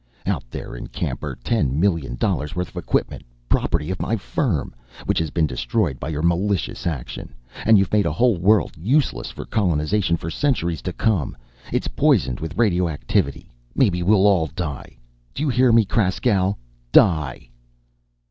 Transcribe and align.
Out 0.25 0.41
there 0.49 0.75
in 0.75 0.87
camp 0.87 1.23
are 1.23 1.35
ten 1.43 1.79
million 1.79 2.15
dollars' 2.15 2.55
worth 2.55 2.69
of 2.69 2.75
equipment 2.75 3.21
property 3.49 3.91
of 3.91 4.01
my 4.01 4.15
firm 4.15 4.73
which 5.05 5.19
has 5.19 5.29
been 5.29 5.45
destroyed 5.45 5.99
by 5.99 6.09
your 6.09 6.23
malicious 6.23 6.87
action. 6.87 7.35
And 7.67 7.77
you've 7.77 7.93
made 7.93 8.07
a 8.07 8.11
whole 8.11 8.35
world 8.37 8.71
useless 8.75 9.29
for 9.29 9.45
colonization 9.45 10.17
for 10.17 10.31
centuries 10.31 10.81
to 10.81 10.91
come! 10.93 11.37
It's 11.71 11.87
poisoned 11.87 12.39
with 12.39 12.57
radioactivity! 12.57 13.51
Maybe 13.75 14.01
we'll 14.01 14.25
all 14.25 14.47
die! 14.47 14.97
Do 15.35 15.43
you 15.43 15.49
hear 15.49 15.71
me, 15.71 15.85
Kraskow? 15.85 16.57
Die!" 16.91 17.51